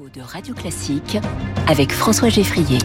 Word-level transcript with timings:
De 0.00 0.20
Radio 0.20 0.54
Classique 0.54 1.18
avec 1.68 1.92
François 1.92 2.28
Geffrier. 2.28 2.78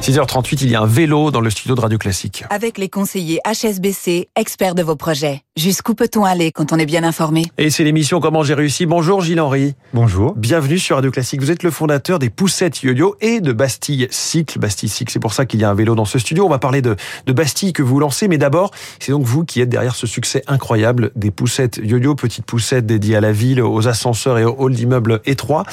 6h38, 0.00 0.58
il 0.62 0.70
y 0.70 0.76
a 0.76 0.80
un 0.80 0.86
vélo 0.86 1.32
dans 1.32 1.40
le 1.40 1.50
studio 1.50 1.74
de 1.74 1.80
Radio 1.80 1.98
Classique. 1.98 2.44
Avec 2.50 2.78
les 2.78 2.88
conseillers 2.88 3.40
HSBC, 3.44 4.28
experts 4.36 4.76
de 4.76 4.82
vos 4.82 4.94
projets. 4.94 5.42
Jusqu'où 5.56 5.94
peut-on 5.94 6.24
aller 6.24 6.50
quand 6.50 6.72
on 6.72 6.78
est 6.78 6.86
bien 6.86 7.04
informé? 7.04 7.44
Et 7.58 7.68
c'est 7.68 7.84
l'émission 7.84 8.20
Comment 8.20 8.42
j'ai 8.42 8.54
réussi. 8.54 8.86
Bonjour 8.86 9.20
Gilles 9.20 9.40
Henry. 9.40 9.74
Bonjour. 9.92 10.34
Bienvenue 10.34 10.78
sur 10.78 10.96
Radio 10.96 11.10
Classique. 11.10 11.40
Vous 11.40 11.50
êtes 11.50 11.62
le 11.62 11.70
fondateur 11.70 12.18
des 12.18 12.30
Poussettes 12.30 12.82
Yo-Yo 12.82 13.16
et 13.20 13.40
de 13.40 13.52
Bastille 13.52 14.08
Cycle. 14.10 14.58
Bastille 14.58 14.88
Cycle, 14.88 15.12
c'est 15.12 15.20
pour 15.20 15.34
ça 15.34 15.44
qu'il 15.44 15.60
y 15.60 15.64
a 15.64 15.70
un 15.70 15.74
vélo 15.74 15.94
dans 15.94 16.04
ce 16.04 16.18
studio. 16.18 16.46
On 16.46 16.48
va 16.48 16.58
parler 16.58 16.80
de, 16.80 16.96
de 17.26 17.32
Bastille 17.32 17.72
que 17.72 17.82
vous 17.82 17.98
lancez, 17.98 18.28
mais 18.28 18.38
d'abord, 18.38 18.70
c'est 18.98 19.12
donc 19.12 19.24
vous 19.24 19.44
qui 19.44 19.60
êtes 19.60 19.68
derrière 19.68 19.94
ce 19.94 20.06
succès 20.06 20.42
incroyable 20.46 21.10
des 21.16 21.30
Poussettes 21.30 21.80
Yo-Yo, 21.82 22.14
petites 22.14 22.46
poussettes 22.46 22.86
dédiées 22.86 23.16
à 23.16 23.20
la 23.20 23.32
ville, 23.32 23.60
aux 23.60 23.88
ascenseurs 23.88 24.38
et 24.38 24.44
aux 24.44 24.66
halls 24.66 24.74
d'immeubles 24.74 25.20
étroits. 25.26 25.64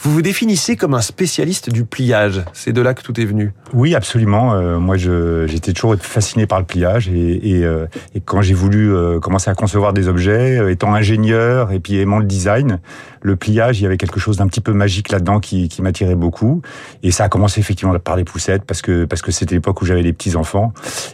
Vous 0.00 0.12
vous 0.12 0.22
définissez 0.36 0.76
comme 0.76 0.92
un 0.92 1.00
spécialiste 1.00 1.70
du 1.70 1.86
pliage. 1.86 2.44
C'est 2.52 2.74
de 2.74 2.82
là 2.82 2.92
que 2.92 3.00
tout 3.00 3.18
est 3.18 3.24
venu. 3.24 3.54
Oui, 3.72 3.94
absolument. 3.94 4.52
Euh, 4.52 4.78
moi, 4.78 4.98
j'étais 4.98 5.72
toujours 5.72 5.96
fasciné 5.98 6.46
par 6.46 6.58
le 6.58 6.66
pliage 6.66 7.08
et, 7.08 7.64
euh, 7.64 7.86
quand 8.26 8.42
j'ai 8.42 8.52
voulu 8.52 8.94
euh, 8.94 9.18
commencer 9.18 9.48
à 9.48 9.54
concevoir 9.54 9.94
des 9.94 10.08
objets, 10.08 10.70
étant 10.70 10.94
ingénieur 10.94 11.72
et 11.72 11.80
puis 11.80 11.96
aimant 11.96 12.18
le 12.18 12.26
design, 12.26 12.80
le 13.26 13.36
pliage, 13.36 13.80
il 13.80 13.82
y 13.82 13.86
avait 13.86 13.96
quelque 13.96 14.20
chose 14.20 14.36
d'un 14.38 14.46
petit 14.46 14.60
peu 14.60 14.72
magique 14.72 15.10
là-dedans 15.10 15.40
qui, 15.40 15.68
qui 15.68 15.82
m'attirait 15.82 16.14
beaucoup. 16.14 16.62
Et 17.02 17.10
ça 17.10 17.24
a 17.24 17.28
commencé 17.28 17.60
effectivement 17.60 17.98
par 17.98 18.16
les 18.16 18.24
poussettes 18.24 18.62
parce 18.66 18.82
que 18.82 19.04
parce 19.04 19.20
que 19.22 19.32
c'était 19.32 19.54
l'époque 19.54 19.82
où 19.82 19.84
j'avais 19.84 20.02
les 20.02 20.12
petits 20.12 20.36
enfants 20.36 20.72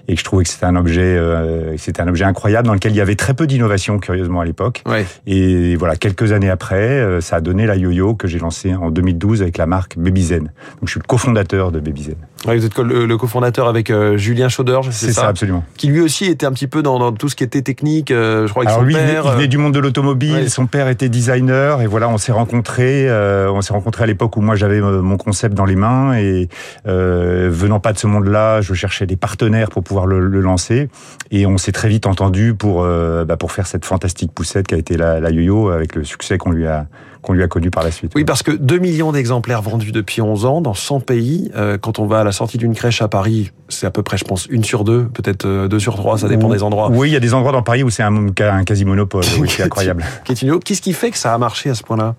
et 0.09 0.15
que 0.15 0.19
je 0.21 0.25
trouvais 0.25 0.45
que 0.45 0.51
c'était 0.51 0.67
un 0.67 0.77
objet, 0.77 1.01
euh, 1.03 1.77
c'était 1.79 2.03
un 2.03 2.09
objet 2.09 2.25
incroyable 2.25 2.67
dans 2.69 2.75
lequel 2.75 2.93
il 2.93 2.97
y 2.97 3.01
avait 3.01 3.15
très 3.17 3.35
peu 3.35 3.47
d'innovation 3.47 3.99
curieusement 3.99 4.41
à 4.41 4.45
l'époque. 4.45 4.83
Ouais. 4.87 5.07
Et 5.27 5.75
voilà, 5.77 5.97
quelques 5.97 6.33
années 6.33 6.51
après, 6.51 7.21
ça 7.21 7.37
a 7.37 7.41
donné 7.41 7.67
la 7.67 7.77
yo-yo 7.77 8.15
que 8.15 8.29
j'ai 8.29 8.39
lancée 8.39 8.75
en 8.75 8.91
2012 8.91 9.43
avec 9.43 9.59
la 9.59 9.67
marque 9.67 9.97
Babyzen. 9.99 10.43
Donc 10.45 10.51
je 10.85 10.91
suis 10.91 11.01
le 11.01 11.07
cofondateur 11.07 11.73
de 11.73 11.81
Babyzen. 11.81 12.15
Ouais, 12.47 12.57
vous 12.59 12.65
êtes 12.65 12.77
le, 12.79 13.07
le 13.07 13.17
cofondateur 13.17 13.69
avec 13.69 13.89
euh, 13.91 14.17
Julien 14.17 14.49
Chauderge, 14.49 14.89
c'est 14.91 15.07
C'est 15.07 15.13
ça, 15.13 15.23
ça, 15.23 15.29
absolument. 15.29 15.65
Qui 15.77 15.87
lui 15.87 16.01
aussi 16.01 16.25
était 16.27 16.45
un 16.45 16.53
petit 16.53 16.67
peu 16.67 16.83
dans, 16.83 16.99
dans 16.99 17.13
tout 17.13 17.29
ce 17.29 17.37
qui 17.37 17.45
était 17.45 17.63
technique. 17.63 18.11
euh, 18.11 18.47
je 18.47 18.51
crois 18.51 18.65
avec 18.65 18.71
Alors 18.71 18.81
son 18.81 18.87
lui, 18.87 18.95
il 18.95 18.99
venait- 19.01 19.13
père. 19.13 19.23
il 19.27 19.31
venait 19.33 19.45
euh, 19.45 19.47
du 19.47 19.59
monde 19.59 19.73
de 19.75 19.79
l'automobile. 19.79 20.33
ouais. 20.35 20.49
Son 20.49 20.67
père 20.67 20.89
était 20.89 21.09
designer 21.09 21.81
et 21.83 21.87
voilà, 21.87 22.02
on 22.09 22.19
s'est 22.19 22.33
rencontrés. 22.33 23.09
euh, 23.09 23.51
on 23.53 23.61
s'est 23.61 23.73
rencontrés 23.73 24.05
à 24.05 24.07
l'époque 24.07 24.37
où 24.37 24.41
moi 24.41 24.55
j'avais 24.57 24.81
euh, 24.81 25.03
mon 25.03 25.17
concept 25.17 25.55
dans 25.55 25.65
les 25.65 25.77
mains 25.77 26.15
et 26.15 26.49
euh, 26.87 27.49
venant 27.51 27.81
pas 27.81 27.93
de 27.93 27.99
ce 27.99 28.07
monde-là, 28.07 28.61
je 28.61 28.75
cherchais 28.75 29.07
des 29.07 29.17
partenaires 29.17 29.71
pour 29.71 29.83
pouvoir 29.83 30.07
le, 30.07 30.21
le 30.27 30.41
lancer 30.41 30.89
et 31.31 31.47
on 31.47 31.59
s'est 31.59 31.73
très 31.73 31.89
vite 31.89 32.07
entendu 32.07 32.55
pour 32.55 32.83
euh, 32.83 33.25
bah, 33.25 33.37
pour 33.37 33.53
faire 33.53 33.67
cette 33.67 33.85
fantastique 33.85 34.33
poussette 34.33 34.67
qui 34.67 34.75
a 34.75 34.79
été 34.79 34.97
la, 34.97 35.21
la 35.21 35.31
yo-yo 35.31 35.71
avec 35.71 35.95
le 35.95 36.05
succès 36.05 36.39
qu'on 36.39 36.51
lui 36.51 36.67
a 36.67 36.87
qu'on 37.23 37.35
lui 37.35 37.45
a 37.45 37.47
connu 37.47 37.71
par 37.71 37.85
la 37.85 37.93
suite. 37.93 38.11
Oui, 38.17 38.25
parce 38.25 38.43
que 38.43 38.51
2 38.51 38.79
millions 38.79 39.13
d'exemplaires 39.13 39.63
vendus 39.63 39.93
depuis 39.93 40.21
11 40.21 40.45
ans 40.45 40.61
dans 40.61 40.75
100 40.75 40.99
pays. 40.99 41.53
Euh, 41.55 41.79
quand 41.79 42.01
on 42.01 42.07
va 42.07 42.19
à 42.19 42.25
la 42.25 42.33
sortie 42.33 42.59
d'une 42.59 42.75
crèche 42.75 43.01
à 43.01 43.07
Paris, 43.07 43.53
c'est 43.69 43.87
à 43.87 43.93
peu 43.93 44.03
près, 44.03 44.17
je 44.17 44.25
pense, 44.25 44.47
une 44.47 44.65
sur 44.65 44.83
deux, 44.83 45.05
peut-être 45.05 45.45
euh, 45.45 45.69
deux 45.69 45.79
sur 45.79 45.95
trois, 45.95 46.19
ça 46.19 46.27
dépend 46.27 46.49
des 46.49 46.65
endroits. 46.65 46.91
Oui, 46.91 47.11
il 47.11 47.13
y 47.13 47.17
a 47.17 47.21
des 47.21 47.33
endroits 47.33 47.53
dans 47.53 47.63
Paris 47.63 47.85
où 47.85 47.91
c'est 47.91 48.03
un, 48.03 48.27
un 48.41 48.65
quasi 48.65 48.85
monopole. 48.85 49.23
Oui, 49.39 49.49
c'est 49.49 49.63
incroyable. 49.63 50.05
Qu'est-ce 50.25 50.83
qui 50.83 50.93
fait 50.93 51.13
que 51.13 51.17
ça 51.17 51.33
a 51.33 51.39
marché 51.39 51.71
à 51.71 51.77
ce 51.77 51.85
point-là 51.97 52.15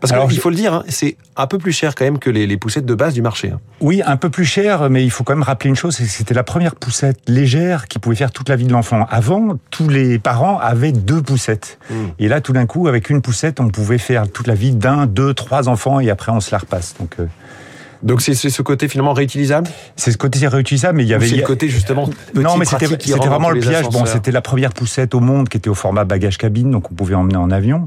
Parce 0.00 0.12
qu'il 0.12 0.36
je- 0.36 0.40
faut 0.40 0.50
le 0.50 0.56
dire, 0.56 0.74
hein, 0.74 0.84
c'est 0.88 1.16
un 1.36 1.46
peu 1.46 1.58
plus 1.58 1.72
cher 1.72 1.94
quand 1.94 2.04
même 2.04 2.18
que 2.18 2.28
les, 2.30 2.46
les 2.46 2.56
poussettes 2.56 2.84
de 2.86 2.94
base 2.94 3.14
du 3.14 3.22
marché. 3.22 3.50
hein. 3.50 3.60
Oui, 3.80 4.02
un 4.04 4.16
peu 4.16 4.28
plus 4.30 4.44
cher, 4.44 4.88
mais 4.90 5.02
il 5.04 5.10
faut 5.10 5.24
quand 5.24 5.34
même 5.34 5.42
rappeler 5.42 5.70
une 5.70 5.76
chose, 5.76 5.96
c'est 5.96 6.04
que 6.04 6.10
c'était 6.10 6.34
la 6.34 6.42
première 6.44 6.74
poussette 6.76 7.18
légère 7.26 7.86
qui 7.88 7.98
pouvait 7.98 8.14
faire 8.16 8.30
toute 8.30 8.48
la 8.50 8.56
vie 8.56 8.66
de 8.66 8.72
l'enfant. 8.72 9.06
Avant, 9.10 9.56
tous 9.70 9.88
les 9.88 10.18
parents 10.18 10.58
avaient 10.58 10.92
deux 10.92 11.22
poussettes. 11.22 11.78
Mm. 11.90 11.94
Et 12.18 12.28
là, 12.28 12.40
tout 12.40 12.52
d'un 12.52 12.66
coup, 12.66 12.86
avec 12.86 13.08
une 13.10 13.22
poussette, 13.22 13.60
on 13.60 13.68
pouvait 13.68 13.98
faire 13.98 14.30
toute 14.30 14.46
la 14.46 14.54
vie 14.54 14.72
d'un, 14.74 15.06
deux, 15.06 15.32
trois 15.34 15.68
enfants, 15.68 16.00
et 16.00 16.10
après, 16.10 16.32
on 16.32 16.40
se 16.40 16.50
la 16.52 16.58
repasse. 16.58 16.94
Donc, 17.00 17.16
euh, 17.18 17.26
Donc 18.04 18.20
c'est 18.20 18.34
ce 18.34 18.62
côté 18.62 18.86
finalement 18.86 19.14
réutilisable? 19.14 19.68
C'est 19.96 20.12
ce 20.12 20.18
côté 20.18 20.46
réutilisable, 20.46 20.98
mais 20.98 21.04
il 21.04 21.08
y 21.08 21.14
avait... 21.14 21.26
c'est 21.26 21.36
le 21.36 21.42
côté 21.42 21.68
justement 21.68 22.08
non, 22.34 22.56
mais 22.56 22.66
c'était 22.66 22.86
vraiment 22.86 23.50
le 23.50 23.60
pliage. 23.60 23.88
Bon, 23.88 24.04
c'était 24.04 24.30
la 24.30 24.42
première 24.42 24.72
poussette 24.72 25.14
au 25.14 25.20
monde 25.20 25.48
qui 25.48 25.56
était 25.56 25.70
au 25.70 25.74
format 25.74 26.04
bagage 26.04 26.36
cabine, 26.36 26.70
donc 26.70 26.90
on 26.90 26.94
pouvait 26.94 27.14
emmener 27.14 27.36
en 27.36 27.50
avion. 27.50 27.86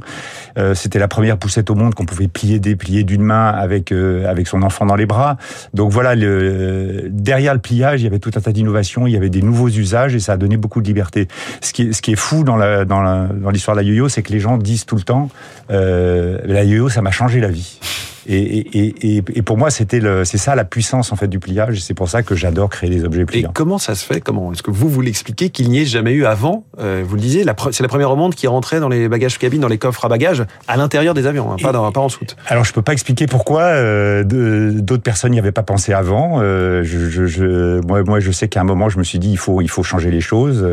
Euh, 0.57 0.73
c'était 0.73 0.99
la 0.99 1.07
première 1.07 1.37
poussette 1.37 1.69
au 1.69 1.75
monde 1.75 1.93
qu'on 1.93 2.05
pouvait 2.05 2.27
plier, 2.27 2.59
déplier 2.59 3.03
d'une 3.03 3.21
main 3.21 3.49
avec 3.49 3.91
euh, 3.91 4.27
avec 4.27 4.47
son 4.47 4.63
enfant 4.63 4.85
dans 4.85 4.95
les 4.95 5.05
bras. 5.05 5.37
Donc 5.73 5.91
voilà, 5.91 6.15
le, 6.15 7.07
derrière 7.09 7.53
le 7.53 7.59
pliage, 7.59 8.01
il 8.01 8.05
y 8.05 8.07
avait 8.07 8.19
tout 8.19 8.31
un 8.35 8.41
tas 8.41 8.51
d'innovations, 8.51 9.05
il 9.05 9.13
y 9.13 9.17
avait 9.17 9.29
des 9.29 9.43
nouveaux 9.43 9.69
usages 9.69 10.15
et 10.15 10.19
ça 10.19 10.33
a 10.33 10.37
donné 10.37 10.57
beaucoup 10.57 10.81
de 10.81 10.87
liberté. 10.87 11.27
Ce 11.61 11.73
qui 11.73 11.83
est, 11.83 11.93
ce 11.93 12.01
qui 12.01 12.13
est 12.13 12.15
fou 12.15 12.43
dans 12.43 12.57
la 12.57 12.85
dans 12.85 13.01
la, 13.01 13.27
dans 13.27 13.51
l'histoire 13.51 13.77
de 13.77 13.81
la 13.81 13.87
yo-yo, 13.87 14.09
c'est 14.09 14.23
que 14.23 14.33
les 14.33 14.39
gens 14.39 14.57
disent 14.57 14.85
tout 14.85 14.95
le 14.95 15.03
temps, 15.03 15.29
euh, 15.69 16.39
la 16.45 16.63
yo-yo, 16.63 16.89
ça 16.89 17.01
m'a 17.01 17.11
changé 17.11 17.39
la 17.39 17.49
vie. 17.49 17.79
Et, 18.27 18.37
et, 18.39 19.15
et, 19.17 19.23
et 19.35 19.41
pour 19.41 19.57
moi, 19.57 19.69
c'était 19.69 20.01
c'est 20.25 20.37
ça 20.37 20.53
la 20.55 20.65
puissance 20.65 21.11
en 21.11 21.15
fait 21.15 21.27
du 21.27 21.39
pliage. 21.39 21.77
et 21.77 21.81
C'est 21.81 21.93
pour 21.93 22.09
ça 22.09 22.23
que 22.23 22.35
j'adore 22.35 22.69
créer 22.69 22.89
des 22.89 23.05
objets 23.05 23.21
Et 23.21 23.25
pliants. 23.25 23.51
comment 23.53 23.77
ça 23.77 23.95
se 23.95 24.05
fait? 24.05 24.19
Comment 24.19 24.51
Est-ce 24.51 24.63
que 24.63 24.71
vous 24.71 24.89
vous 24.89 25.01
l'expliquez 25.01 25.49
qu'il 25.49 25.69
n'y 25.69 25.79
ait 25.79 25.85
jamais 25.85 26.11
eu 26.11 26.25
avant? 26.25 26.65
Euh, 26.79 27.03
Vous 27.07 27.15
le 27.15 27.21
disiez, 27.21 27.45
c'est 27.71 27.83
la 27.83 27.87
première 27.89 28.11
au 28.11 28.15
monde 28.15 28.35
qui 28.35 28.47
rentrait 28.47 28.79
dans 28.79 28.89
les 28.89 29.07
bagages 29.07 29.37
cabines, 29.37 29.61
dans 29.61 29.67
les 29.67 29.77
coffres 29.77 30.03
à 30.03 30.09
bagages, 30.09 30.43
à 30.67 30.75
l'intérieur 30.77 31.13
des 31.13 31.25
avions, 31.25 31.51
hein, 31.51 31.55
pas, 31.61 31.71
dans, 31.71 31.89
pas 31.91 32.01
en 32.01 32.09
soute. 32.09 32.35
Alors 32.47 32.65
je 32.65 32.73
peux 32.73 32.81
pas 32.81 32.93
expliquer 32.93 33.27
pourquoi 33.27 33.61
euh, 33.61 34.23
d'autres 34.25 35.03
personnes 35.03 35.31
n'y 35.31 35.39
avaient 35.39 35.51
pas 35.53 35.63
pensé 35.63 35.93
avant. 35.93 36.39
Euh, 36.41 36.83
je, 36.83 37.09
je, 37.09 37.25
je- 37.25 37.79
moi, 37.87 38.03
moi, 38.03 38.19
je 38.19 38.31
sais 38.31 38.47
qu'à 38.49 38.59
un 38.61 38.65
moment, 38.65 38.89
je 38.89 38.97
me 38.97 39.03
suis 39.03 39.19
dit 39.19 39.29
il 39.31 39.37
faut 39.37 39.61
il 39.61 39.69
faut 39.69 39.83
changer 39.83 40.11
les 40.11 40.21
choses. 40.21 40.65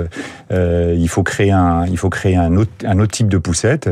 Il 0.51 1.09
faut 1.09 1.23
créer 1.23 1.51
un 1.53 1.87
il 1.87 1.99
faut 1.99 2.11
créer 2.11 2.37
un 2.37 2.57
autre 2.57 2.71
un 2.85 2.99
autre 2.99 3.13
type 3.13 3.29
de 3.29 3.39
poussette. 3.39 3.89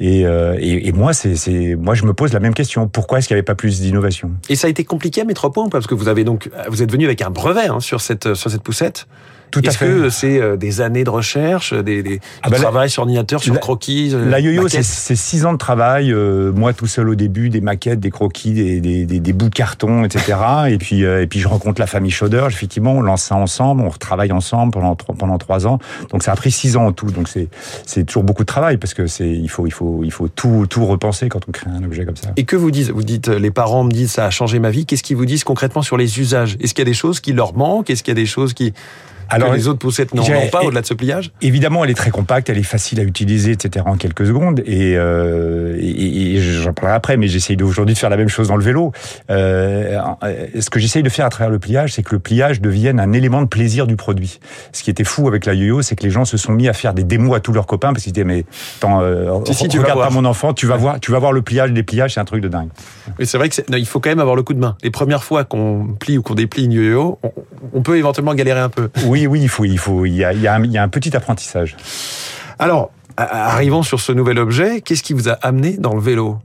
Et, 0.00 0.20
et, 0.20 0.88
et 0.88 0.92
moi, 0.92 1.12
c'est 1.12 1.74
moi, 1.76 1.94
je 1.94 2.04
me 2.04 2.12
pose 2.12 2.32
la 2.32 2.38
même 2.40 2.54
question. 2.54 2.86
Pourquoi 2.98 3.20
est-ce 3.20 3.28
qu'il 3.28 3.36
n'y 3.36 3.38
avait 3.38 3.44
pas 3.44 3.54
plus 3.54 3.80
d'innovation? 3.80 4.32
Et 4.48 4.56
ça 4.56 4.66
a 4.66 4.70
été 4.70 4.82
compliqué 4.82 5.20
à 5.20 5.24
mettre 5.24 5.44
au 5.44 5.50
point 5.50 5.62
ou 5.62 5.68
pas? 5.68 5.78
Parce 5.78 5.86
que 5.86 5.94
vous 5.94 6.08
avez 6.08 6.24
donc, 6.24 6.50
vous 6.66 6.82
êtes 6.82 6.90
venu 6.90 7.04
avec 7.04 7.22
un 7.22 7.30
brevet 7.30 7.68
hein, 7.68 7.78
sur 7.78 8.00
cette 8.00 8.34
sur 8.34 8.50
cette 8.50 8.64
poussette. 8.64 9.06
Tout 9.50 9.66
Est-ce 9.66 9.78
fait. 9.78 9.86
que 9.86 10.10
c'est 10.10 10.40
euh, 10.40 10.56
des 10.56 10.80
années 10.80 11.04
de 11.04 11.10
recherche, 11.10 11.72
des, 11.72 12.02
des 12.02 12.20
Ah 12.42 12.46
du 12.48 12.52
bah, 12.52 12.56
la- 12.58 12.62
travail 12.64 12.90
sur 12.90 13.02
ordinateur, 13.02 13.42
sur 13.42 13.54
la- 13.54 13.60
croquis 13.60 14.10
euh, 14.14 14.28
La 14.28 14.40
yo-yo, 14.40 14.68
c'est 14.68 14.82
six 14.82 15.44
ans 15.46 15.52
de 15.52 15.58
travail. 15.58 16.12
euh, 16.12 16.52
moi, 16.52 16.72
tout 16.72 16.86
seul 16.86 17.08
au 17.08 17.14
début, 17.14 17.48
des 17.48 17.60
maquettes, 17.60 18.00
des 18.00 18.10
croquis, 18.10 18.52
des, 18.52 18.80
des, 18.80 19.06
des, 19.06 19.20
des 19.20 19.32
bouts 19.32 19.48
de 19.48 19.54
carton, 19.54 20.04
etc. 20.04 20.36
et 20.68 20.78
puis, 20.78 21.04
euh, 21.04 21.22
et 21.22 21.26
puis, 21.26 21.40
je 21.40 21.48
rencontre 21.48 21.80
la 21.80 21.86
famille 21.86 22.10
Schauder. 22.10 22.44
Effectivement, 22.48 22.92
on 22.92 23.00
lance 23.00 23.22
ça 23.22 23.36
ensemble, 23.36 23.82
on 23.82 23.88
retravaille 23.88 24.32
ensemble 24.32 24.72
pendant 24.72 24.94
trois- 24.96 25.14
pendant 25.14 25.38
trois 25.38 25.66
ans. 25.66 25.78
Donc, 26.10 26.22
ça 26.22 26.32
a 26.32 26.36
pris 26.36 26.50
six 26.50 26.76
ans 26.76 26.86
en 26.86 26.92
tout. 26.92 27.10
Donc, 27.10 27.28
c'est 27.28 27.48
c'est 27.86 28.04
toujours 28.04 28.24
beaucoup 28.24 28.42
de 28.42 28.46
travail 28.48 28.76
parce 28.76 28.94
que 28.94 29.06
c'est 29.06 29.28
il 29.30 29.48
faut 29.48 29.66
il 29.66 29.72
faut 29.72 30.02
il 30.04 30.12
faut 30.12 30.28
tout 30.28 30.66
tout 30.68 30.84
repenser 30.86 31.28
quand 31.28 31.40
on 31.48 31.52
crée 31.52 31.70
un 31.70 31.82
objet 31.84 32.04
comme 32.04 32.16
ça. 32.16 32.28
Et 32.36 32.44
que 32.44 32.56
vous 32.56 32.70
dites 32.70 32.90
Vous 32.90 33.02
dites, 33.02 33.28
euh, 33.28 33.38
les 33.38 33.50
parents 33.50 33.84
me 33.84 33.90
disent, 33.90 34.10
ça 34.12 34.24
a 34.26 34.30
changé 34.30 34.58
ma 34.58 34.70
vie. 34.70 34.84
Qu'est-ce 34.86 35.02
qu'ils 35.02 35.16
vous 35.16 35.26
disent 35.26 35.44
concrètement 35.44 35.82
sur 35.82 35.96
les 35.96 36.20
usages? 36.20 36.56
Est-ce 36.60 36.74
qu'il 36.74 36.82
y 36.84 36.88
a 36.88 36.90
des 36.90 36.94
choses 36.94 37.20
qui 37.20 37.32
leur 37.32 37.54
manquent? 37.54 37.90
Est-ce 37.90 38.02
qu'il 38.02 38.12
y 38.12 38.16
a 38.18 38.20
des 38.20 38.26
choses 38.26 38.54
qui 38.54 38.72
Alors, 39.30 39.50
que 39.50 39.56
les 39.56 39.68
autres 39.68 39.78
poussettes 39.78 40.10
j'ai- 40.22 40.32
n'ont 40.32 40.48
pas 40.48 40.62
au-delà 40.62 40.80
de 40.80 40.86
ce 40.86 40.94
pliage 40.94 41.30
Évidemment, 41.42 41.84
elle 41.84 41.90
est 41.90 41.94
très 41.94 42.10
compacte, 42.10 42.48
elle 42.50 42.58
est 42.58 42.62
facile 42.62 43.00
à 43.00 43.02
utiliser, 43.02 43.52
etc. 43.52 43.84
en 43.88 43.96
quelques 43.96 44.26
secondes. 44.26 44.60
Et, 44.66 44.94
euh, 44.96 45.76
et, 45.78 46.36
et 46.36 46.40
j'en 46.40 46.72
parlerai 46.72 46.94
après, 46.96 47.16
mais 47.16 47.28
j'essaye 47.28 47.60
aujourd'hui 47.62 47.94
de 47.94 47.98
faire 47.98 48.10
la 48.10 48.16
même 48.16 48.28
chose 48.28 48.48
dans 48.48 48.56
le 48.56 48.64
vélo. 48.64 48.92
Euh, 49.30 49.98
ce 50.58 50.70
que 50.70 50.80
j'essaye 50.80 51.02
de 51.02 51.08
faire 51.08 51.26
à 51.26 51.30
travers 51.30 51.50
le 51.50 51.58
pliage, 51.58 51.92
c'est 51.94 52.02
que 52.02 52.14
le 52.14 52.18
pliage 52.18 52.60
devienne 52.60 53.00
un 53.00 53.12
élément 53.12 53.42
de 53.42 53.46
plaisir 53.46 53.86
du 53.86 53.96
produit. 53.96 54.40
Ce 54.72 54.82
qui 54.82 54.90
était 54.90 55.04
fou 55.04 55.28
avec 55.28 55.46
la 55.46 55.54
yo-yo, 55.54 55.82
c'est 55.82 55.96
que 55.96 56.02
les 56.04 56.10
gens 56.10 56.24
se 56.24 56.36
sont 56.36 56.52
mis 56.52 56.68
à 56.68 56.72
faire 56.72 56.94
des 56.94 57.04
démos 57.04 57.36
à 57.36 57.40
tous 57.40 57.52
leurs 57.52 57.66
copains 57.66 57.92
parce 57.92 58.04
qu'ils 58.04 58.12
disaient 58.12 58.24
mais 58.24 58.44
attends, 58.78 59.00
euh, 59.02 59.38
Si, 59.46 59.54
si, 59.54 59.68
tu 59.68 59.76
vas 59.78 59.84
regarde 59.84 59.98
voir. 59.98 60.08
pas 60.08 60.14
mon 60.14 60.24
enfant, 60.24 60.52
tu 60.54 60.66
vas 60.66 60.76
voir, 60.76 61.00
tu 61.00 61.12
vas 61.12 61.18
voir 61.18 61.32
le 61.32 61.42
pliage, 61.42 61.70
les 61.72 61.82
pliages, 61.82 62.14
c'est 62.14 62.20
un 62.20 62.24
truc 62.24 62.42
de 62.42 62.48
dingue. 62.48 62.68
Mais 63.18 63.24
c'est 63.24 63.38
vrai 63.38 63.48
que 63.48 63.56
non, 63.70 63.76
il 63.78 63.86
faut 63.86 64.00
quand 64.00 64.10
même 64.10 64.20
avoir 64.20 64.36
le 64.36 64.42
coup 64.42 64.54
de 64.54 64.58
main. 64.60 64.76
Les 64.82 64.90
premières 64.90 65.24
fois 65.24 65.44
qu'on 65.44 65.88
plie 65.98 66.18
ou 66.18 66.22
qu'on 66.22 66.34
déplie 66.34 66.64
une 66.64 66.72
yo-yo, 66.72 67.18
on, 67.22 67.32
on 67.74 67.82
peut 67.82 67.96
éventuellement 67.98 68.34
galérer 68.34 68.60
un 68.60 68.68
peu. 68.68 68.88
Oui, 69.06 69.17
oui, 69.26 69.40
il 69.42 69.48
faut, 69.48 69.64
il 69.64 69.78
faut, 69.78 70.06
il 70.06 70.14
y 70.14 70.24
a, 70.24 70.32
il 70.32 70.40
y 70.40 70.46
a, 70.46 70.54
un, 70.54 70.88
petit 70.88 71.16
apprentissage. 71.16 71.76
Alors, 72.58 72.90
a- 73.16 73.46
arrivons 73.52 73.82
sur 73.82 74.00
ce 74.00 74.12
nouvel 74.12 74.38
objet. 74.38 74.80
Qu'est-ce 74.80 75.02
qui 75.02 75.12
vous 75.12 75.28
a 75.28 75.32
amené 75.32 75.76
dans 75.76 75.94
le 75.94 76.00
vélo? 76.00 76.38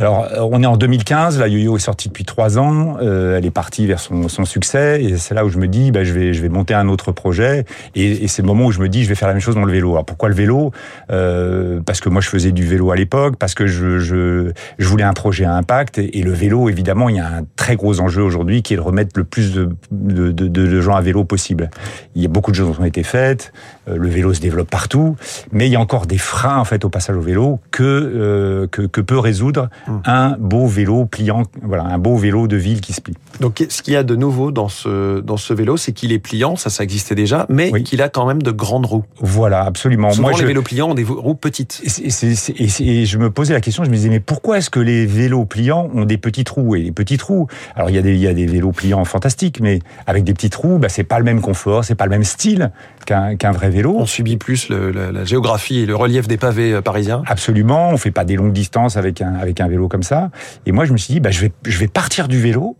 Alors, 0.00 0.28
euh, 0.32 0.48
on 0.48 0.62
est 0.62 0.66
en 0.66 0.76
2015, 0.76 1.40
la 1.40 1.48
yo-yo 1.48 1.76
est 1.76 1.80
sortie 1.80 2.06
depuis 2.06 2.24
trois 2.24 2.56
ans, 2.56 2.98
euh, 3.02 3.36
elle 3.36 3.44
est 3.44 3.50
partie 3.50 3.84
vers 3.84 3.98
son, 3.98 4.28
son 4.28 4.44
succès, 4.44 5.02
et 5.02 5.18
c'est 5.18 5.34
là 5.34 5.44
où 5.44 5.48
je 5.48 5.58
me 5.58 5.66
dis, 5.66 5.90
bah, 5.90 6.04
je 6.04 6.12
vais, 6.12 6.32
je 6.32 6.40
vais 6.40 6.48
monter 6.48 6.72
un 6.72 6.86
autre 6.86 7.10
projet, 7.10 7.64
et, 7.96 8.24
et 8.24 8.28
c'est 8.28 8.42
le 8.42 8.46
moment 8.46 8.66
où 8.66 8.70
je 8.70 8.78
me 8.78 8.88
dis, 8.88 9.02
je 9.02 9.08
vais 9.08 9.16
faire 9.16 9.26
la 9.26 9.34
même 9.34 9.42
chose 9.42 9.56
dans 9.56 9.64
le 9.64 9.72
vélo. 9.72 9.90
Alors 9.90 10.04
pourquoi 10.04 10.28
le 10.28 10.36
vélo? 10.36 10.70
Euh, 11.10 11.80
Parce 11.84 12.00
que 12.00 12.08
moi, 12.10 12.20
je 12.20 12.28
faisais 12.28 12.52
du 12.52 12.64
vélo 12.64 12.92
à 12.92 12.94
l'époque, 12.96 13.34
parce 13.40 13.54
que 13.54 13.66
je, 13.66 13.98
je, 13.98 14.52
je 14.78 14.88
voulais 14.88 15.02
un 15.02 15.14
projet 15.14 15.44
à 15.44 15.54
impact, 15.54 15.98
et, 15.98 16.22
le 16.22 16.32
vélo, 16.32 16.68
évidemment, 16.68 17.08
il 17.08 17.16
y 17.16 17.20
a 17.20 17.26
un 17.26 17.44
très 17.56 17.74
gros 17.74 17.98
enjeu 17.98 18.22
aujourd'hui 18.22 18.62
qui 18.62 18.74
est 18.74 18.76
de 18.76 18.82
remettre 18.82 19.18
le 19.18 19.24
plus 19.24 19.52
de, 19.52 19.68
de, 19.90 20.30
de, 20.30 20.46
de 20.46 20.80
gens 20.80 20.94
à 20.94 21.00
vélo 21.00 21.24
possible. 21.24 21.70
Il 22.14 22.22
y 22.22 22.24
a 22.24 22.28
beaucoup 22.28 22.52
de 22.52 22.56
choses 22.56 22.72
qui 22.76 22.80
ont 22.80 22.84
été 22.84 23.02
faites, 23.02 23.52
euh, 23.88 23.96
le 23.96 24.08
vélo 24.08 24.32
se 24.32 24.40
développe 24.40 24.70
partout, 24.70 25.16
mais 25.50 25.66
il 25.66 25.72
y 25.72 25.76
a 25.76 25.80
encore 25.80 26.06
des 26.06 26.18
freins 26.18 26.58
en 26.58 26.64
fait 26.64 26.84
au 26.84 26.88
passage 26.88 27.16
au 27.16 27.20
vélo 27.20 27.58
que 27.72 27.82
euh, 27.82 28.66
que, 28.68 28.82
que 28.82 29.00
peut 29.00 29.18
résoudre 29.18 29.68
mmh. 29.88 30.00
un 30.04 30.36
beau 30.38 30.66
vélo 30.66 31.06
pliant, 31.06 31.42
voilà, 31.62 31.84
un 31.84 31.98
beau 31.98 32.16
vélo 32.16 32.46
de 32.46 32.56
ville 32.56 32.80
qui 32.80 32.92
se 32.92 33.00
plie. 33.00 33.14
Donc, 33.40 33.64
ce 33.68 33.82
qu'il 33.82 33.94
y 33.94 33.96
a 33.96 34.02
de 34.02 34.16
nouveau 34.16 34.50
dans 34.50 34.68
ce, 34.68 35.20
dans 35.20 35.36
ce 35.36 35.54
vélo, 35.54 35.76
c'est 35.76 35.92
qu'il 35.92 36.12
est 36.12 36.18
pliant, 36.18 36.56
ça, 36.56 36.70
ça 36.70 36.82
existait 36.82 37.14
déjà, 37.14 37.46
mais 37.48 37.70
qu'il 37.82 38.02
a 38.02 38.08
quand 38.08 38.26
même 38.26 38.42
de 38.42 38.50
grandes 38.50 38.86
roues. 38.86 39.04
Voilà, 39.20 39.62
absolument. 39.62 40.10
Souvent, 40.10 40.30
Moi, 40.30 40.38
les 40.38 40.46
vélos 40.46 40.62
pliants 40.62 40.90
ont 40.90 40.94
des 40.94 41.04
roues 41.04 41.34
petites. 41.34 41.82
Et, 41.84 43.06
je 43.06 43.18
me 43.18 43.30
posais 43.30 43.52
la 43.52 43.60
question, 43.60 43.84
je 43.84 43.90
me 43.90 43.94
disais, 43.94 44.08
mais 44.08 44.20
pourquoi 44.20 44.58
est-ce 44.58 44.70
que 44.70 44.80
les 44.80 45.06
vélos 45.06 45.44
pliants 45.44 45.90
ont 45.94 46.04
des 46.04 46.18
petites 46.18 46.48
roues? 46.48 46.76
Et 46.76 46.82
les 46.82 46.92
petites 46.92 47.22
roues, 47.22 47.46
alors 47.74 47.90
il 47.90 47.96
y 47.96 47.98
a 47.98 48.02
des, 48.02 48.14
il 48.14 48.20
y 48.20 48.26
a 48.26 48.34
des 48.34 48.46
vélos 48.46 48.72
pliants 48.72 49.04
fantastiques, 49.04 49.60
mais 49.60 49.78
avec 50.06 50.24
des 50.24 50.34
petites 50.34 50.54
roues, 50.54 50.78
bah, 50.78 50.88
c'est 50.88 51.04
pas 51.04 51.18
le 51.18 51.24
même 51.24 51.40
confort, 51.40 51.84
c'est 51.84 51.94
pas 51.94 52.04
le 52.04 52.10
même 52.10 52.24
style 52.24 52.70
qu'un 53.06 53.52
vrai 53.52 53.70
vélo. 53.70 53.96
On 53.98 54.06
subit 54.06 54.36
plus 54.36 54.68
le, 54.68 54.90
la, 54.90 55.24
géographie 55.24 55.80
et 55.80 55.86
le 55.86 55.96
relief 55.96 56.28
des 56.28 56.36
pavés 56.36 56.72
euh, 56.72 56.82
parisiens. 56.82 57.22
Absolument, 57.26 57.90
on 57.90 57.96
fait 57.96 58.10
pas 58.10 58.24
des 58.24 58.36
longues 58.36 58.52
distances 58.52 58.96
avec 58.96 59.22
un, 59.22 59.34
avec 59.34 59.60
un 59.60 59.68
vélo 59.68 59.77
comme 59.86 60.02
ça. 60.02 60.30
Et 60.66 60.72
moi, 60.72 60.84
je 60.84 60.92
me 60.92 60.98
suis 60.98 61.14
dit, 61.14 61.20
bah, 61.20 61.30
je, 61.30 61.42
vais, 61.42 61.52
je 61.64 61.78
vais 61.78 61.86
partir 61.86 62.26
du 62.26 62.40
vélo 62.40 62.76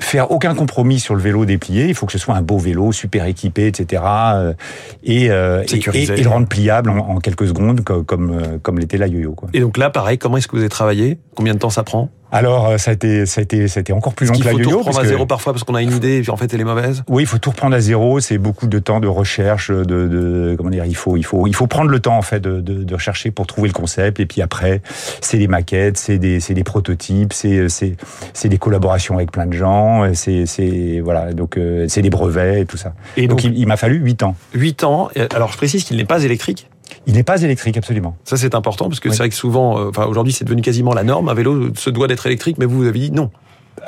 faire 0.00 0.30
aucun 0.30 0.54
compromis 0.54 1.00
sur 1.00 1.14
le 1.14 1.20
vélo 1.20 1.44
déplié. 1.44 1.86
Il 1.86 1.94
faut 1.94 2.06
que 2.06 2.12
ce 2.12 2.18
soit 2.18 2.34
un 2.34 2.42
beau 2.42 2.58
vélo, 2.58 2.92
super 2.92 3.26
équipé, 3.26 3.66
etc. 3.66 4.02
Euh, 4.06 4.54
et, 5.02 5.30
euh, 5.30 5.64
et, 5.72 6.02
et, 6.02 6.22
le 6.22 6.28
rendre 6.28 6.46
pliable 6.46 6.90
en, 6.90 7.18
quelques 7.18 7.48
secondes, 7.48 7.82
comme, 7.82 8.04
comme, 8.04 8.58
comme 8.62 8.78
l'était 8.78 8.96
la 8.96 9.06
yo-yo. 9.06 9.34
Et 9.52 9.60
donc 9.60 9.76
là, 9.76 9.90
pareil, 9.90 10.18
comment 10.18 10.36
est-ce 10.36 10.48
que 10.48 10.52
vous 10.52 10.62
avez 10.62 10.68
travaillé? 10.68 11.18
Combien 11.34 11.54
de 11.54 11.58
temps 11.58 11.70
ça 11.70 11.82
prend? 11.82 12.10
Alors, 12.30 12.66
euh, 12.66 12.78
ça 12.78 12.90
a 12.90 12.94
été, 12.94 13.26
ça 13.26 13.40
a 13.40 13.42
été, 13.42 13.68
ça 13.68 13.78
a 13.78 13.80
été 13.80 13.92
encore 13.92 14.14
plus 14.14 14.26
long 14.26 14.38
que 14.38 14.44
la 14.44 14.52
yo-yo. 14.52 14.60
Il 14.60 14.64
faut 14.64 14.70
tout 14.70 14.78
reprendre 14.78 15.00
à 15.00 15.04
zéro 15.06 15.26
parfois 15.26 15.52
parce 15.52 15.64
qu'on 15.64 15.74
a 15.74 15.82
une 15.82 15.92
idée 15.92 16.18
et 16.18 16.20
puis 16.22 16.30
en 16.30 16.36
fait 16.36 16.52
elle 16.52 16.60
est 16.60 16.64
mauvaise. 16.64 17.02
Oui, 17.08 17.22
il 17.22 17.26
faut 17.26 17.38
tout 17.38 17.50
reprendre 17.50 17.74
à 17.74 17.80
zéro. 17.80 18.20
C'est 18.20 18.38
beaucoup 18.38 18.66
de 18.66 18.78
temps 18.78 19.00
de 19.00 19.08
recherche, 19.08 19.70
de, 19.70 19.84
de, 19.84 20.54
comment 20.56 20.70
dire, 20.70 20.84
il 20.84 20.96
faut, 20.96 21.16
il 21.16 21.24
faut, 21.24 21.46
il 21.46 21.54
faut 21.54 21.66
prendre 21.66 21.90
le 21.90 22.00
temps 22.00 22.16
en 22.16 22.22
fait 22.22 22.40
de, 22.40 22.60
de, 22.60 22.84
de 22.84 22.94
rechercher 22.94 23.30
pour 23.30 23.46
trouver 23.46 23.68
le 23.68 23.74
concept 23.74 24.20
et 24.20 24.26
puis 24.26 24.42
après 24.42 24.82
c'est 25.20 25.38
des 25.38 25.48
maquettes, 25.48 25.96
c'est 25.96 26.18
des, 26.18 26.40
c'est 26.40 26.54
des 26.54 26.64
prototypes, 26.64 27.32
c'est, 27.32 27.68
c'est, 27.68 27.96
c'est 28.34 28.48
des 28.48 28.58
collaborations 28.58 29.16
avec 29.16 29.32
plein 29.32 29.46
de 29.46 29.54
gens, 29.54 30.12
c'est, 30.14 30.46
c'est 30.46 31.00
voilà, 31.02 31.32
donc 31.32 31.56
euh, 31.56 31.86
c'est 31.88 32.02
des 32.02 32.10
brevets 32.10 32.62
et 32.62 32.66
tout 32.66 32.76
ça. 32.76 32.92
Et 33.16 33.26
donc, 33.26 33.44
il, 33.44 33.56
il 33.58 33.66
m'a 33.66 33.76
fallu 33.76 33.96
huit 33.98 34.22
ans. 34.22 34.36
Huit 34.54 34.84
ans. 34.84 35.08
Alors 35.34 35.50
je 35.50 35.56
précise 35.56 35.84
qu'il 35.84 35.96
n'est 35.96 36.04
pas 36.04 36.22
électrique. 36.22 36.68
Il 37.06 37.14
n'est 37.14 37.22
pas 37.22 37.42
électrique, 37.42 37.76
absolument. 37.76 38.16
Ça, 38.24 38.36
c'est 38.36 38.54
important, 38.54 38.88
parce 38.88 39.00
que 39.00 39.10
c'est 39.10 39.18
vrai 39.18 39.28
que 39.28 39.34
souvent, 39.34 39.78
euh, 39.78 39.88
enfin, 39.88 40.06
aujourd'hui, 40.06 40.32
c'est 40.32 40.44
devenu 40.44 40.62
quasiment 40.62 40.94
la 40.94 41.04
norme. 41.04 41.28
Un 41.28 41.34
vélo 41.34 41.74
se 41.74 41.90
doit 41.90 42.06
d'être 42.06 42.26
électrique, 42.26 42.56
mais 42.58 42.66
vous, 42.66 42.78
vous 42.78 42.86
avez 42.86 42.98
dit 42.98 43.10
non. 43.10 43.30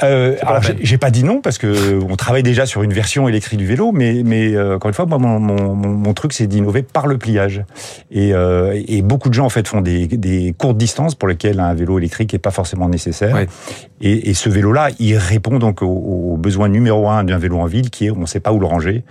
Euh, 0.03 0.37
alors, 0.43 0.63
j'ai 0.81 0.99
pas 0.99 1.11
dit 1.11 1.25
non 1.25 1.41
parce 1.41 1.59
que 1.59 2.01
on 2.09 2.17
travaille 2.17 2.43
déjà 2.43 2.67
sur 2.67 2.83
une 2.83 2.93
version 2.93 3.29
électrique 3.29 3.59
du 3.59 3.67
vélo, 3.67 3.93
mais 3.93 4.23
mais 4.25 4.55
euh, 4.55 4.77
encore 4.77 4.89
une 4.89 4.95
fois, 4.95 5.07
moi, 5.07 5.19
mon, 5.19 5.39
mon, 5.39 5.75
mon 5.75 6.15
truc 6.15 6.33
c'est 6.33 6.47
d'innover 6.47 6.83
par 6.83 7.07
le 7.07 7.19
pliage. 7.19 7.65
Et, 8.11 8.33
euh, 8.33 8.81
et 8.87 9.03
beaucoup 9.03 9.29
de 9.29 9.35
gens 9.35 9.47
en 9.47 9.51
fait 9.51 9.67
font 9.69 9.81
des, 9.81 10.07
des 10.07 10.55
courtes 10.57 10.77
distances 10.77 11.15
pour 11.15 11.29
lesquelles 11.29 11.61
un 11.61 11.75
vélo 11.75 11.99
électrique 11.99 12.33
est 12.35 12.39
pas 12.39 12.51
forcément 12.51 12.89
nécessaire. 12.89 13.37
Et, 14.01 14.31
et, 14.31 14.35
ce 14.35 14.49
vélo-là, 14.49 14.89
il 14.99 15.17
répond 15.17 15.59
donc 15.59 15.83
au, 15.83 15.87
au 15.87 16.37
besoin 16.37 16.69
numéro 16.69 17.09
un 17.09 17.25
d'un 17.25 17.39
vélo 17.39 17.59
en 17.59 17.67
ville, 17.67 17.91
qui 17.91 18.07
est 18.07 18.11
on 18.11 18.21
ne 18.21 18.27
sait 18.27 18.41
pas 18.41 18.53
où 18.53 18.61
le 18.61 18.67
ranger, 18.67 19.05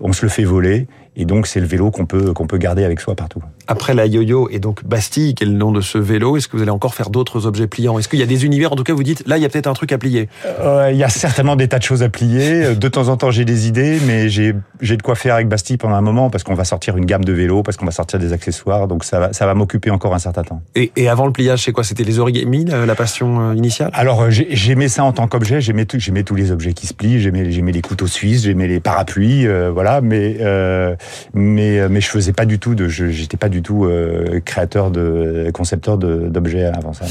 on 0.00 0.12
se 0.12 0.24
le 0.24 0.28
fait 0.28 0.44
voler 0.44 0.86
et 1.16 1.24
donc, 1.24 1.46
c'est 1.46 1.60
le 1.60 1.66
vélo 1.66 1.90
qu'on 1.90 2.04
peut, 2.04 2.34
qu'on 2.34 2.46
peut 2.46 2.58
garder 2.58 2.84
avec 2.84 3.00
soi 3.00 3.14
partout. 3.14 3.42
Après 3.66 3.94
la 3.94 4.06
yo-yo 4.06 4.48
et 4.50 4.58
donc 4.58 4.84
Bastille, 4.84 5.34
quel 5.34 5.48
est 5.48 5.52
le 5.52 5.56
nom 5.56 5.72
de 5.72 5.80
ce 5.80 5.96
vélo 5.96 6.36
Est-ce 6.36 6.46
que 6.46 6.56
vous 6.56 6.62
allez 6.62 6.70
encore 6.70 6.94
faire 6.94 7.08
d'autres 7.08 7.46
objets 7.46 7.66
pliants? 7.66 7.98
Est-ce 7.98 8.08
qu'il 8.08 8.18
y 8.18 8.22
a 8.22 8.26
des 8.26 8.44
univers, 8.44 8.72
en 8.72 8.76
tout 8.76 8.84
cas, 8.84 8.92
vous 8.92 9.02
dites, 9.02 9.26
là, 9.26 9.38
il 9.38 9.42
y 9.42 9.46
a 9.46 9.48
peut-être 9.48 9.66
un 9.66 9.72
truc 9.72 9.92
à 9.92 9.98
plier? 9.98 10.28
Euh, 10.44 10.90
Il 10.92 10.98
y 10.98 11.04
a 11.04 11.08
certainement 11.08 11.56
des 11.56 11.68
tas 11.68 11.78
de 11.78 11.82
choses 11.82 12.02
à 12.02 12.10
plier. 12.10 12.74
De 12.74 12.88
temps 12.88 13.08
en 13.08 13.16
temps, 13.16 13.30
j'ai 13.30 13.46
des 13.46 13.66
idées, 13.66 13.98
mais 14.06 14.28
j'ai, 14.28 14.54
j'ai 14.82 14.96
de 14.98 15.02
quoi 15.02 15.14
faire 15.14 15.34
avec 15.34 15.48
Bastille 15.48 15.78
pendant 15.78 15.94
un 15.94 16.02
moment 16.02 16.28
parce 16.28 16.44
qu'on 16.44 16.54
va 16.54 16.64
sortir 16.64 16.98
une 16.98 17.06
gamme 17.06 17.24
de 17.24 17.32
vélos, 17.32 17.62
parce 17.62 17.78
qu'on 17.78 17.86
va 17.86 17.92
sortir 17.92 18.18
des 18.18 18.34
accessoires. 18.34 18.86
Donc, 18.86 19.02
ça 19.04 19.18
va, 19.18 19.32
ça 19.32 19.46
va 19.46 19.54
m'occuper 19.54 19.90
encore 19.90 20.14
un 20.14 20.18
certain 20.18 20.42
temps. 20.42 20.60
Et, 20.74 20.92
et 20.96 21.08
avant 21.08 21.24
le 21.24 21.32
pliage, 21.32 21.64
c'est 21.64 21.72
quoi? 21.72 21.82
C'était 21.82 22.04
les 22.04 22.18
origami, 22.18 22.66
la, 22.66 22.94
passion 22.94 23.50
euh, 23.50 23.54
initiale? 23.54 23.90
Alors, 23.94 24.22
euh, 24.22 24.30
j'aimais 24.30 24.88
ça 24.88 25.02
en 25.04 25.12
tant 25.12 25.26
qu'objet. 25.28 25.62
J'aimais, 25.62 25.86
j'aimais 25.94 26.24
tous 26.24 26.34
les 26.34 26.52
objets 26.52 26.74
qui 26.74 26.86
se 26.86 26.94
plient. 26.94 27.20
J'aimais, 27.20 27.50
j'aimais 27.50 27.72
les 27.72 27.82
couteaux 27.82 28.06
suisses, 28.06 28.42
j'aimais 28.42 28.68
les 28.68 28.80
parapluies, 28.80 29.46
voilà. 29.72 30.02
Mais, 30.02 30.36
euh, 30.40 30.94
mais 31.34 31.88
mais 31.88 32.00
je 32.00 32.08
faisais 32.08 32.32
pas 32.32 32.46
du 32.46 32.58
tout 32.58 32.74
de, 32.74 32.88
j'étais 32.88 33.36
pas 33.36 33.48
du 33.48 33.62
tout 33.62 33.84
euh, 33.84 34.40
créateur 34.44 34.90
de, 34.90 35.50
concepteur 35.52 35.98
d'objets 35.98 36.64
avant 36.64 36.92
ça. 36.92 37.06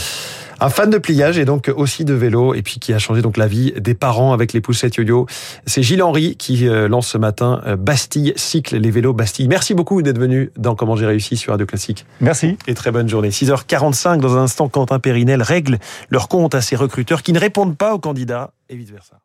Un 0.60 0.70
fan 0.70 0.90
de 0.90 0.98
pliage 0.98 1.38
et 1.38 1.44
donc 1.44 1.70
aussi 1.76 2.06
de 2.06 2.14
vélo 2.14 2.54
et 2.54 2.62
puis 2.62 2.80
qui 2.80 2.94
a 2.94 3.00
changé 3.00 3.22
donc 3.22 3.36
la 3.36 3.48
vie 3.48 3.74
des 3.78 3.94
parents 3.94 4.32
avec 4.32 4.54
les 4.54 4.62
poussettes 4.62 4.96
yo-yo. 4.96 5.26
C'est 5.66 5.84
Gilles 5.84 6.02
Henry 6.02 6.38
qui 6.38 6.68
euh, 6.68 6.88
lance 6.88 7.08
ce 7.08 7.18
matin 7.18 7.62
euh, 7.68 7.76
Bastille 7.76 8.32
Cycle, 8.38 8.78
les 8.78 8.92
vélos 8.92 9.14
Bastille. 9.14 9.50
Merci 9.50 9.74
beaucoup 9.74 10.02
d'être 10.02 10.20
venu 10.20 10.52
dans 10.58 10.76
Comment 10.76 10.96
j'ai 10.96 11.06
réussi 11.06 11.36
sur 11.36 11.52
Radio 11.52 11.66
Classique. 11.66 12.06
Merci. 12.22 12.58
Et 12.68 12.74
très 12.74 12.92
bonne 12.92 13.10
journée. 13.10 13.30
6h45 13.30 14.20
dans 14.20 14.38
un 14.38 14.44
instant, 14.44 14.70
Quentin 14.70 15.00
Périnel 15.00 15.42
règle 15.42 15.78
leur 16.10 16.30
compte 16.30 16.56
à 16.56 16.62
ses 16.62 16.76
recruteurs 16.76 17.22
qui 17.22 17.34
ne 17.34 17.40
répondent 17.40 17.76
pas 17.76 17.94
aux 17.94 18.00
candidats 18.00 18.52
et 18.70 18.76
vice 18.76 18.92
versa. 18.92 19.20